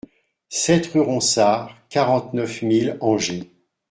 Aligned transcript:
sept 0.49 0.87
rUE 0.87 0.99
RONSARD, 1.03 1.69
quarante-neuf 1.91 2.63
mille 2.63 2.97
Angers 3.01 3.51